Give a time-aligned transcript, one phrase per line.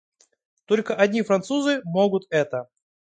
[0.65, 2.67] Только одни французы могут это.